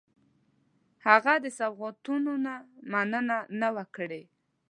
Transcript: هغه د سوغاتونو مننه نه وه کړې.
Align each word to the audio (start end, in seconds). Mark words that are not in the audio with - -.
هغه 1.05 1.33
د 1.43 1.45
سوغاتونو 1.59 2.31
مننه 2.91 3.37
نه 3.59 3.69
وه 3.75 3.85
کړې. 3.95 4.23